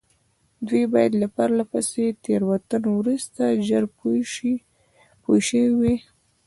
دوی 0.67 0.83
باید 0.93 1.13
له 1.21 1.27
پرله 1.35 1.63
پسې 1.71 2.05
تېروتنو 2.23 2.89
وروسته 3.01 3.43
ژر 3.67 3.83
پوه 5.23 5.39
شوي 5.47 5.67
وای. 5.77 5.97